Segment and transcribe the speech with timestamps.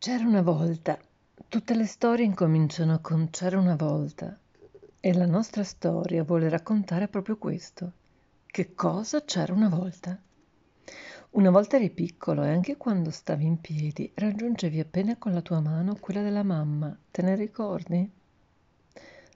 [0.00, 0.96] C'era una volta.
[1.48, 4.38] Tutte le storie incominciano con c'era una volta.
[5.00, 7.92] E la nostra storia vuole raccontare proprio questo.
[8.46, 10.16] Che cosa c'era una volta?
[11.30, 15.58] Una volta eri piccolo e anche quando stavi in piedi raggiungevi appena con la tua
[15.58, 16.96] mano quella della mamma.
[17.10, 18.08] Te ne ricordi?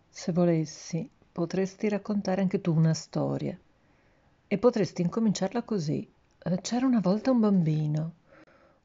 [0.09, 3.59] Se volessi, potresti raccontare anche tu una storia.
[4.47, 6.09] E potresti incominciarla così.
[6.39, 8.13] Eh, c'era una volta un bambino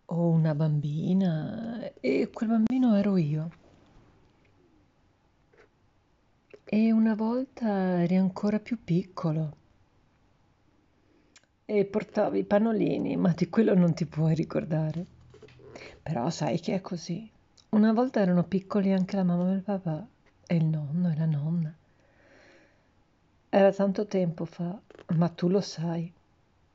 [0.09, 3.49] o una bambina e quel bambino ero io.
[6.63, 9.55] E una volta eri ancora più piccolo
[11.69, 15.05] e portavi i pannolini, ma di quello non ti puoi ricordare.
[16.01, 17.29] Però sai che è così.
[17.69, 20.07] Una volta erano piccoli anche la mamma e il papà,
[20.45, 21.75] e il nonno e la nonna.
[23.49, 24.79] Era tanto tempo fa,
[25.15, 26.11] ma tu lo sai.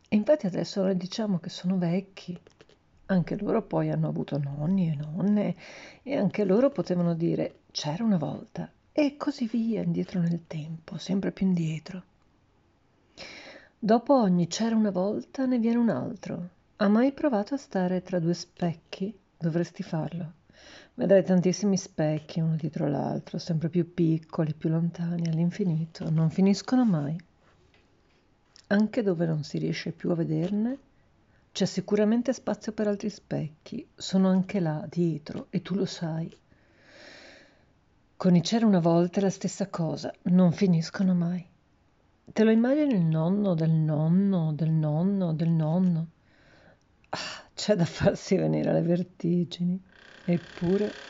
[0.08, 2.38] E infatti adesso noi diciamo che sono vecchi.
[3.12, 5.54] Anche loro poi hanno avuto nonni e nonne
[6.02, 11.30] e anche loro potevano dire c'era una volta e così via indietro nel tempo, sempre
[11.30, 12.02] più indietro.
[13.78, 16.48] Dopo ogni c'era una volta ne viene un altro.
[16.76, 19.14] Ha mai provato a stare tra due specchi?
[19.36, 20.32] Dovresti farlo.
[20.94, 27.20] Vedrai tantissimi specchi uno dietro l'altro, sempre più piccoli, più lontani, all'infinito, non finiscono mai.
[28.68, 30.78] Anche dove non si riesce più a vederne,
[31.52, 36.34] c'è sicuramente spazio per altri specchi, sono anche là, dietro, e tu lo sai.
[38.16, 41.46] Con i c'era una volta è la stessa cosa, non finiscono mai.
[42.24, 46.06] Te lo immagini il nonno del nonno del nonno del nonno?
[47.10, 49.78] Ah, c'è da farsi venire le vertigini.
[50.24, 51.00] Eppure,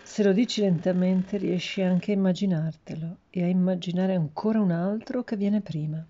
[0.00, 5.36] se lo dici lentamente, riesci anche a immaginartelo e a immaginare ancora un altro che
[5.36, 6.02] viene prima.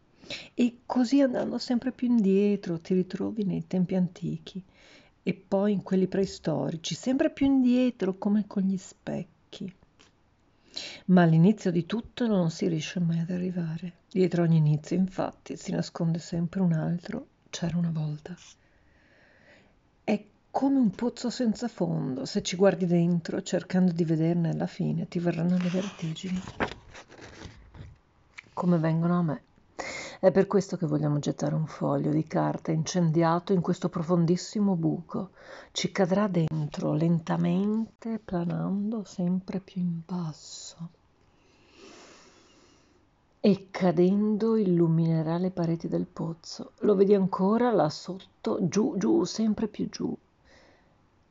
[0.54, 4.62] E così andando sempre più indietro ti ritrovi nei tempi antichi
[5.22, 9.74] e poi in quelli preistorici, sempre più indietro come con gli specchi.
[11.06, 13.92] Ma all'inizio di tutto non si riesce mai ad arrivare.
[14.10, 17.26] Dietro ogni inizio, infatti, si nasconde sempre un altro.
[17.50, 18.36] C'era una volta.
[20.04, 22.24] È come un pozzo senza fondo.
[22.24, 26.40] Se ci guardi dentro, cercando di vederne alla fine, ti verranno le vertigini.
[28.52, 29.42] Come vengono a me.
[30.20, 35.30] È per questo che vogliamo gettare un foglio di carta incendiato in questo profondissimo buco.
[35.70, 40.88] Ci cadrà dentro lentamente, planando sempre più in basso.
[43.38, 46.72] E cadendo illuminerà le pareti del pozzo.
[46.78, 50.12] Lo vedi ancora là sotto, giù, giù, sempre più giù.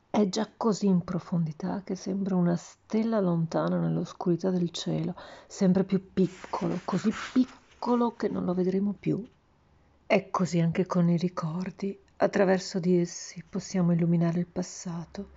[0.09, 5.13] È già così in profondità che sembra una stella lontana nell'oscurità del cielo,
[5.45, 9.23] sempre più piccolo, così piccolo piccolo che non lo vedremo più.
[10.07, 11.95] È così anche con i ricordi.
[12.17, 15.29] Attraverso di essi possiamo illuminare il passato,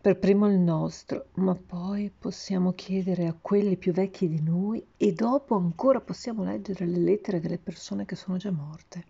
[0.00, 5.12] per primo il nostro, ma poi possiamo chiedere a quelli più vecchi di noi e
[5.12, 9.04] dopo ancora possiamo leggere le lettere delle persone che sono già morte.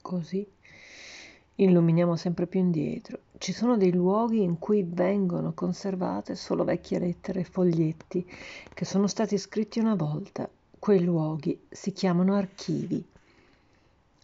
[0.00, 0.48] Così
[1.56, 3.18] illuminiamo sempre più indietro.
[3.36, 8.26] Ci sono dei luoghi in cui vengono conservate solo vecchie lettere e foglietti
[8.72, 10.48] che sono stati scritti una volta
[10.80, 13.04] Quei luoghi si chiamano archivi.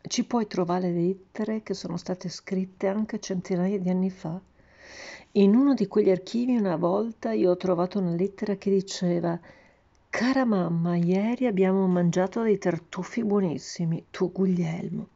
[0.00, 4.40] Ci puoi trovare lettere che sono state scritte anche centinaia di anni fa.
[5.32, 9.38] In uno di quegli archivi una volta io ho trovato una lettera che diceva
[10.08, 15.08] Cara mamma, ieri abbiamo mangiato dei tartufi buonissimi, tuo Guglielmo.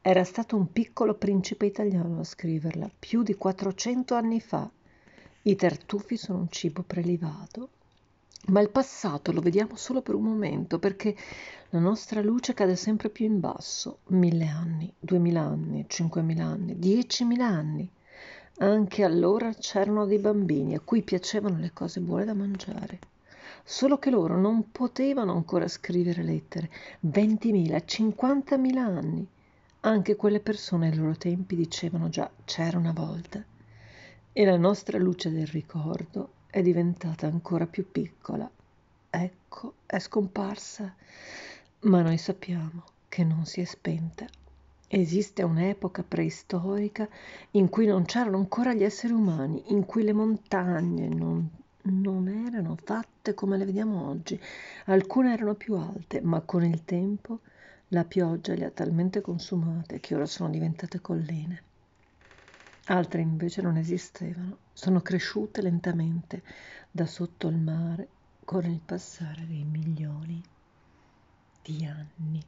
[0.00, 4.70] Era stato un piccolo principe italiano a scriverla, più di 400 anni fa.
[5.42, 7.68] I tartufi sono un cibo prelibato
[8.46, 11.14] ma il passato lo vediamo solo per un momento perché
[11.70, 17.46] la nostra luce cade sempre più in basso, mille anni, duemila anni, cinquemila anni, diecimila
[17.46, 17.88] anni.
[18.58, 22.98] Anche allora c'erano dei bambini a cui piacevano le cose buone da mangiare.
[23.64, 26.68] Solo che loro non potevano ancora scrivere lettere.
[27.00, 29.26] Ventimila, cinquantamila anni.
[29.80, 33.42] Anche quelle persone ai loro tempi dicevano già c'era una volta.
[34.32, 38.48] E la nostra luce del ricordo è diventata ancora più piccola.
[39.08, 40.94] Ecco, è scomparsa,
[41.80, 44.26] ma noi sappiamo che non si è spenta.
[44.86, 47.08] Esiste un'epoca preistorica
[47.52, 51.48] in cui non c'erano ancora gli esseri umani, in cui le montagne non,
[51.84, 54.38] non erano fatte come le vediamo oggi.
[54.84, 57.40] Alcune erano più alte, ma con il tempo
[57.88, 61.62] la pioggia le ha talmente consumate che ora sono diventate colline
[62.92, 66.42] altre invece non esistevano, sono cresciute lentamente
[66.90, 68.08] da sotto il mare
[68.44, 70.42] con il passare dei milioni
[71.62, 72.44] di anni.